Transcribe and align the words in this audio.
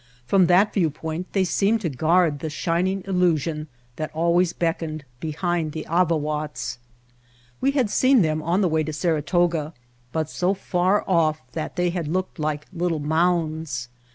From 0.25 0.47
that 0.47 0.73
viewpoint 0.73 1.31
they 1.33 1.43
seemed 1.43 1.81
to 1.81 1.89
guard 1.89 2.39
the 2.39 2.49
shining 2.49 3.03
illusion 3.05 3.67
that 3.97 4.09
always 4.15 4.51
beckoned 4.51 5.05
behind 5.19 5.73
the 5.73 5.85
Avawatz. 5.87 6.79
We 7.61 7.69
had 7.73 7.91
seen 7.91 8.23
them 8.23 8.41
on 8.41 8.61
the 8.61 8.67
way 8.67 8.83
to 8.83 8.93
Saratoga, 8.93 9.75
but 10.11 10.27
so 10.27 10.55
far 10.55 11.03
off 11.07 11.39
that 11.51 11.75
they 11.75 11.91
had 11.91 12.07
looked 12.07 12.39
like 12.39 12.65
little 12.73 12.97
mounds. 12.97 13.89